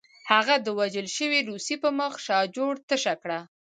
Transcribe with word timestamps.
هغه 0.31 0.55
د 0.65 0.67
وژل 0.79 1.07
شوي 1.17 1.39
روسي 1.49 1.75
په 1.83 1.89
مخ 1.99 2.13
شاجور 2.25 2.75
تشه 2.89 3.13
کړه 3.21 3.39